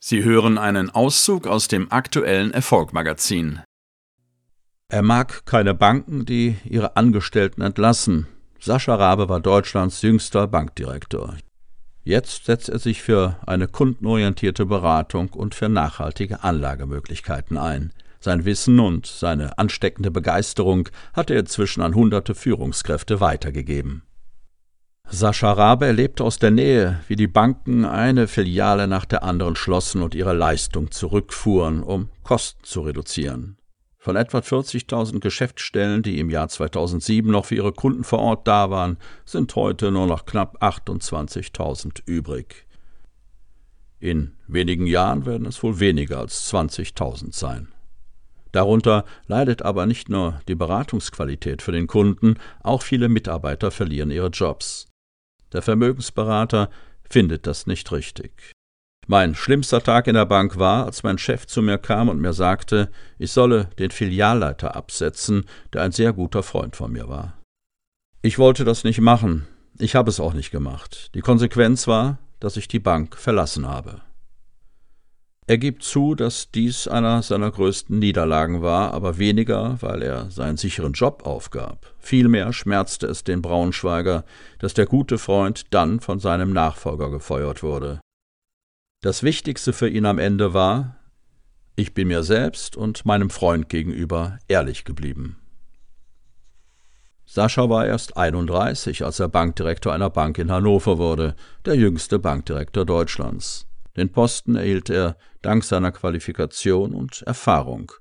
Sie 0.00 0.22
hören 0.22 0.58
einen 0.58 0.90
Auszug 0.90 1.46
aus 1.46 1.66
dem 1.68 1.90
aktuellen 1.90 2.52
Erfolgmagazin. 2.52 3.60
Er 4.88 5.02
mag 5.02 5.44
keine 5.44 5.74
Banken, 5.74 6.24
die 6.24 6.56
ihre 6.64 6.96
Angestellten 6.96 7.62
entlassen. 7.62 8.26
Sascha 8.60 8.94
Rabe 8.94 9.28
war 9.28 9.40
Deutschlands 9.40 10.00
jüngster 10.02 10.46
Bankdirektor. 10.46 11.36
Jetzt 12.04 12.46
setzt 12.46 12.70
er 12.70 12.78
sich 12.78 13.02
für 13.02 13.36
eine 13.46 13.68
kundenorientierte 13.68 14.64
Beratung 14.64 15.28
und 15.30 15.54
für 15.54 15.68
nachhaltige 15.68 16.42
Anlagemöglichkeiten 16.42 17.58
ein. 17.58 17.92
Sein 18.20 18.44
Wissen 18.44 18.80
und 18.80 19.06
seine 19.06 19.58
ansteckende 19.58 20.10
Begeisterung 20.10 20.88
hat 21.12 21.30
er 21.30 21.40
inzwischen 21.40 21.82
an 21.82 21.94
hunderte 21.94 22.34
Führungskräfte 22.34 23.20
weitergegeben. 23.20 24.02
Sascha 25.10 25.52
Rabe 25.52 25.86
erlebte 25.86 26.22
aus 26.22 26.38
der 26.38 26.50
Nähe, 26.50 27.00
wie 27.08 27.16
die 27.16 27.28
Banken 27.28 27.86
eine 27.86 28.28
Filiale 28.28 28.86
nach 28.86 29.06
der 29.06 29.22
anderen 29.22 29.56
schlossen 29.56 30.02
und 30.02 30.14
ihre 30.14 30.34
Leistung 30.34 30.90
zurückfuhren, 30.90 31.82
um 31.82 32.10
Kosten 32.24 32.62
zu 32.62 32.82
reduzieren. 32.82 33.56
Von 33.96 34.16
etwa 34.16 34.38
40.000 34.38 35.20
Geschäftsstellen, 35.20 36.02
die 36.02 36.18
im 36.18 36.28
Jahr 36.28 36.48
2007 36.48 37.30
noch 37.30 37.46
für 37.46 37.54
ihre 37.54 37.72
Kunden 37.72 38.04
vor 38.04 38.18
Ort 38.18 38.46
da 38.46 38.70
waren, 38.70 38.98
sind 39.24 39.56
heute 39.56 39.90
nur 39.90 40.06
noch 40.06 40.26
knapp 40.26 40.62
28.000 40.62 42.02
übrig. 42.04 42.66
In 44.00 44.36
wenigen 44.46 44.86
Jahren 44.86 45.24
werden 45.24 45.46
es 45.46 45.62
wohl 45.62 45.80
weniger 45.80 46.18
als 46.18 46.52
20.000 46.52 47.34
sein. 47.34 47.68
Darunter 48.52 49.04
leidet 49.26 49.62
aber 49.62 49.86
nicht 49.86 50.10
nur 50.10 50.40
die 50.48 50.54
Beratungsqualität 50.54 51.62
für 51.62 51.72
den 51.72 51.86
Kunden, 51.86 52.36
auch 52.62 52.82
viele 52.82 53.08
Mitarbeiter 53.08 53.70
verlieren 53.70 54.10
ihre 54.10 54.28
Jobs. 54.28 54.88
Der 55.52 55.62
Vermögensberater 55.62 56.70
findet 57.08 57.46
das 57.46 57.66
nicht 57.66 57.90
richtig. 57.92 58.52
Mein 59.06 59.34
schlimmster 59.34 59.82
Tag 59.82 60.06
in 60.06 60.14
der 60.14 60.26
Bank 60.26 60.58
war, 60.58 60.84
als 60.84 61.02
mein 61.02 61.16
Chef 61.16 61.46
zu 61.46 61.62
mir 61.62 61.78
kam 61.78 62.10
und 62.10 62.20
mir 62.20 62.34
sagte, 62.34 62.90
ich 63.18 63.32
solle 63.32 63.70
den 63.78 63.90
Filialleiter 63.90 64.76
absetzen, 64.76 65.46
der 65.72 65.82
ein 65.82 65.92
sehr 65.92 66.12
guter 66.12 66.42
Freund 66.42 66.76
von 66.76 66.92
mir 66.92 67.08
war. 67.08 67.38
Ich 68.20 68.38
wollte 68.38 68.64
das 68.64 68.84
nicht 68.84 69.00
machen, 69.00 69.46
ich 69.78 69.94
habe 69.94 70.10
es 70.10 70.20
auch 70.20 70.34
nicht 70.34 70.50
gemacht. 70.50 71.10
Die 71.14 71.20
Konsequenz 71.20 71.86
war, 71.86 72.18
dass 72.40 72.56
ich 72.56 72.68
die 72.68 72.80
Bank 72.80 73.16
verlassen 73.16 73.66
habe. 73.66 74.02
Er 75.48 75.56
gibt 75.56 75.82
zu, 75.82 76.14
dass 76.14 76.50
dies 76.50 76.88
einer 76.88 77.22
seiner 77.22 77.50
größten 77.50 77.98
Niederlagen 77.98 78.60
war, 78.60 78.92
aber 78.92 79.16
weniger, 79.16 79.78
weil 79.80 80.02
er 80.02 80.30
seinen 80.30 80.58
sicheren 80.58 80.92
Job 80.92 81.24
aufgab. 81.24 81.94
Vielmehr 81.98 82.52
schmerzte 82.52 83.06
es 83.06 83.24
den 83.24 83.40
Braunschweiger, 83.40 84.26
dass 84.58 84.74
der 84.74 84.84
gute 84.84 85.16
Freund 85.16 85.64
dann 85.70 86.00
von 86.00 86.20
seinem 86.20 86.52
Nachfolger 86.52 87.08
gefeuert 87.08 87.62
wurde. 87.62 87.98
Das 89.00 89.22
Wichtigste 89.22 89.72
für 89.72 89.88
ihn 89.88 90.04
am 90.04 90.18
Ende 90.18 90.52
war, 90.52 90.96
ich 91.76 91.94
bin 91.94 92.08
mir 92.08 92.24
selbst 92.24 92.76
und 92.76 93.06
meinem 93.06 93.30
Freund 93.30 93.70
gegenüber 93.70 94.38
ehrlich 94.48 94.84
geblieben. 94.84 95.38
Sascha 97.24 97.70
war 97.70 97.86
erst 97.86 98.18
31, 98.18 99.02
als 99.02 99.18
er 99.18 99.28
Bankdirektor 99.28 99.94
einer 99.94 100.10
Bank 100.10 100.36
in 100.36 100.50
Hannover 100.50 100.98
wurde, 100.98 101.34
der 101.64 101.76
jüngste 101.76 102.18
Bankdirektor 102.18 102.84
Deutschlands. 102.84 103.67
Den 103.98 104.10
Posten 104.10 104.56
erhielt 104.56 104.90
er 104.90 105.16
dank 105.42 105.62
seiner 105.64 105.92
Qualifikation 105.92 106.94
und 106.94 107.22
Erfahrung. 107.22 107.92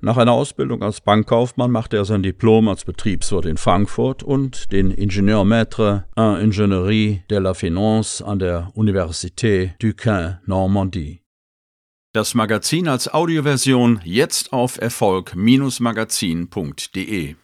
Nach 0.00 0.16
einer 0.18 0.32
Ausbildung 0.32 0.82
als 0.82 1.00
Bankkaufmann 1.00 1.70
machte 1.70 1.96
er 1.96 2.04
sein 2.04 2.22
Diplom 2.22 2.68
als 2.68 2.84
Betriebswirt 2.84 3.46
in 3.46 3.56
Frankfurt 3.56 4.22
und 4.22 4.70
den 4.70 4.90
Ingenieur 4.90 5.44
Maître 5.44 6.04
en 6.14 6.36
Ingénierie 6.36 7.22
de 7.30 7.38
la 7.38 7.54
Finance 7.54 8.22
an 8.22 8.38
der 8.38 8.70
Université 8.74 9.72
Duquesne 9.80 10.42
Normandie. 10.44 11.22
Das 12.12 12.34
Magazin 12.34 12.86
als 12.86 13.10
Audioversion 13.12 14.00
jetzt 14.04 14.52
auf 14.52 14.78
Erfolg-magazin.de 14.78 17.36